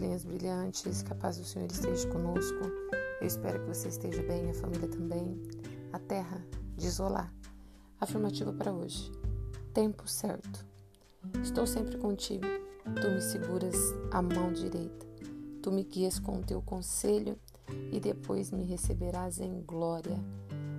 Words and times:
meus 0.00 0.24
brilhantes, 0.24 1.02
que 1.02 1.12
a 1.12 1.14
paz 1.14 1.36
do 1.36 1.44
Senhor 1.44 1.70
esteja 1.70 2.08
conosco. 2.08 2.58
Eu 3.20 3.26
espero 3.26 3.60
que 3.60 3.68
você 3.68 3.88
esteja 3.88 4.20
bem, 4.22 4.50
a 4.50 4.54
família 4.54 4.88
também. 4.88 5.40
A 5.92 5.98
terra 5.98 6.44
de 6.76 6.86
isolar. 6.86 7.32
Afirmativa 8.00 8.52
para 8.52 8.72
hoje. 8.72 9.12
Tempo 9.72 10.08
certo. 10.08 10.66
Estou 11.40 11.66
sempre 11.66 11.96
contigo. 11.98 12.44
Tu 13.00 13.08
me 13.08 13.20
seguras 13.20 13.76
a 14.10 14.20
mão 14.20 14.52
direita. 14.52 15.06
Tu 15.62 15.70
me 15.70 15.84
guias 15.84 16.18
com 16.18 16.38
o 16.38 16.44
teu 16.44 16.60
conselho 16.60 17.38
e 17.92 18.00
depois 18.00 18.50
me 18.50 18.64
receberás 18.64 19.38
em 19.38 19.62
glória. 19.62 20.18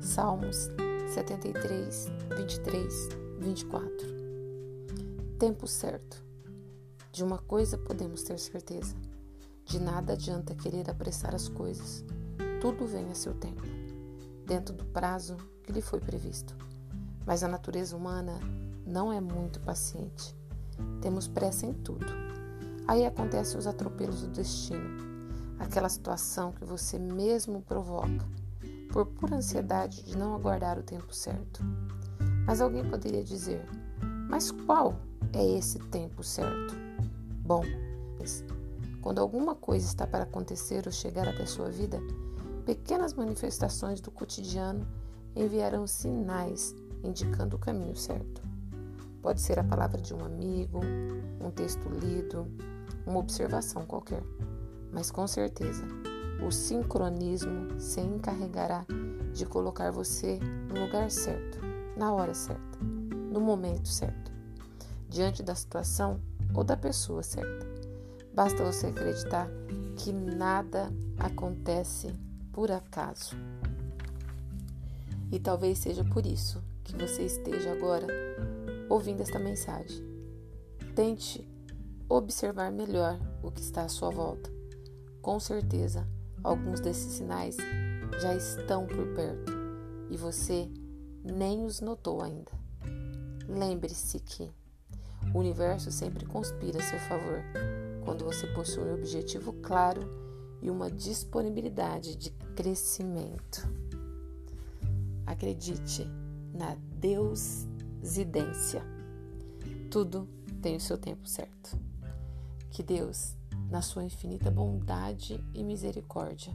Salmos 0.00 0.68
73, 1.08 2.08
23, 2.36 3.08
24. 3.40 4.06
Tempo 5.38 5.66
certo. 5.66 6.29
De 7.12 7.24
uma 7.24 7.38
coisa 7.38 7.76
podemos 7.76 8.22
ter 8.22 8.38
certeza: 8.38 8.94
de 9.64 9.80
nada 9.80 10.12
adianta 10.12 10.54
querer 10.54 10.88
apressar 10.88 11.34
as 11.34 11.48
coisas. 11.48 12.04
Tudo 12.60 12.86
vem 12.86 13.10
a 13.10 13.14
seu 13.14 13.34
tempo, 13.34 13.62
dentro 14.46 14.74
do 14.74 14.84
prazo 14.84 15.36
que 15.62 15.72
lhe 15.72 15.80
foi 15.80 15.98
previsto. 15.98 16.56
Mas 17.26 17.42
a 17.42 17.48
natureza 17.48 17.96
humana 17.96 18.38
não 18.86 19.12
é 19.12 19.20
muito 19.20 19.60
paciente. 19.60 20.36
Temos 21.00 21.26
pressa 21.26 21.66
em 21.66 21.72
tudo. 21.72 22.06
Aí 22.86 23.04
acontecem 23.04 23.58
os 23.58 23.66
atropelos 23.66 24.22
do 24.22 24.28
destino, 24.28 24.98
aquela 25.58 25.88
situação 25.88 26.52
que 26.52 26.64
você 26.64 26.98
mesmo 26.98 27.62
provoca, 27.62 28.26
por 28.92 29.06
pura 29.06 29.36
ansiedade 29.36 30.02
de 30.02 30.16
não 30.16 30.34
aguardar 30.34 30.78
o 30.78 30.82
tempo 30.82 31.14
certo. 31.14 31.60
Mas 32.46 32.60
alguém 32.60 32.88
poderia 32.88 33.22
dizer: 33.22 33.64
mas 34.28 34.50
qual 34.50 34.96
é 35.32 35.44
esse 35.44 35.78
tempo 35.78 36.22
certo? 36.22 36.89
Bom, 37.50 37.64
quando 39.02 39.18
alguma 39.18 39.56
coisa 39.56 39.84
está 39.84 40.06
para 40.06 40.22
acontecer 40.22 40.84
ou 40.86 40.92
chegar 40.92 41.26
até 41.26 41.44
sua 41.46 41.68
vida, 41.68 41.98
pequenas 42.64 43.12
manifestações 43.12 44.00
do 44.00 44.08
cotidiano 44.08 44.86
enviarão 45.34 45.84
sinais 45.84 46.72
indicando 47.02 47.56
o 47.56 47.58
caminho 47.58 47.96
certo. 47.96 48.40
Pode 49.20 49.40
ser 49.40 49.58
a 49.58 49.64
palavra 49.64 50.00
de 50.00 50.14
um 50.14 50.24
amigo, 50.24 50.78
um 51.44 51.50
texto 51.50 51.88
lido, 51.88 52.46
uma 53.04 53.18
observação 53.18 53.84
qualquer, 53.84 54.22
mas 54.92 55.10
com 55.10 55.26
certeza 55.26 55.84
o 56.46 56.52
sincronismo 56.52 57.80
se 57.80 58.00
encarregará 58.00 58.86
de 59.34 59.44
colocar 59.44 59.90
você 59.90 60.38
no 60.72 60.84
lugar 60.84 61.10
certo, 61.10 61.58
na 61.96 62.12
hora 62.12 62.32
certa, 62.32 62.78
no 62.80 63.40
momento 63.40 63.88
certo, 63.88 64.30
diante 65.08 65.42
da 65.42 65.56
situação 65.56 66.20
ou 66.54 66.64
da 66.64 66.76
pessoa 66.76 67.22
certa. 67.22 67.66
Basta 68.32 68.64
você 68.64 68.86
acreditar 68.86 69.48
que 69.96 70.12
nada 70.12 70.92
acontece 71.18 72.12
por 72.52 72.70
acaso. 72.70 73.36
E 75.30 75.38
talvez 75.38 75.78
seja 75.78 76.04
por 76.04 76.26
isso 76.26 76.62
que 76.84 76.96
você 76.96 77.24
esteja 77.24 77.72
agora 77.72 78.06
ouvindo 78.88 79.20
esta 79.20 79.38
mensagem. 79.38 80.04
Tente 80.94 81.46
observar 82.08 82.72
melhor 82.72 83.18
o 83.42 83.50
que 83.50 83.60
está 83.60 83.82
à 83.82 83.88
sua 83.88 84.10
volta. 84.10 84.50
Com 85.22 85.38
certeza, 85.38 86.06
alguns 86.42 86.80
desses 86.80 87.12
sinais 87.12 87.56
já 88.20 88.34
estão 88.34 88.86
por 88.86 89.06
perto 89.14 89.52
e 90.10 90.16
você 90.16 90.68
nem 91.22 91.64
os 91.64 91.80
notou 91.80 92.22
ainda. 92.22 92.50
Lembre-se 93.48 94.18
que 94.20 94.50
o 95.32 95.38
universo 95.38 95.90
sempre 95.92 96.26
conspira 96.26 96.78
a 96.78 96.82
seu 96.82 96.98
favor 97.00 97.42
quando 98.04 98.24
você 98.24 98.46
possui 98.48 98.90
um 98.90 98.94
objetivo 98.94 99.52
claro 99.54 100.02
e 100.60 100.70
uma 100.70 100.90
disponibilidade 100.90 102.16
de 102.16 102.30
crescimento. 102.56 103.68
Acredite 105.26 106.06
na 106.52 106.76
deusidência. 106.98 108.82
Tudo 109.90 110.28
tem 110.60 110.76
o 110.76 110.80
seu 110.80 110.98
tempo 110.98 111.28
certo. 111.28 111.78
Que 112.70 112.82
Deus, 112.82 113.36
na 113.70 113.82
sua 113.82 114.04
infinita 114.04 114.50
bondade 114.50 115.42
e 115.54 115.62
misericórdia, 115.62 116.52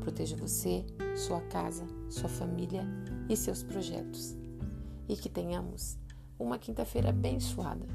proteja 0.00 0.36
você, 0.36 0.84
sua 1.16 1.40
casa, 1.42 1.86
sua 2.10 2.28
família 2.28 2.84
e 3.28 3.36
seus 3.36 3.62
projetos. 3.62 4.36
E 5.08 5.16
que 5.16 5.28
tenhamos 5.28 5.98
uma 6.38 6.58
quinta-feira 6.58 7.08
abençoada 7.08 7.86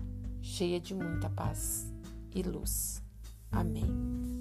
cheia 0.44 0.80
de 0.80 0.94
muita 0.94 1.30
paz 1.30 1.92
e 2.36 2.44
luz. 2.44 3.02
Amém. 3.50 4.33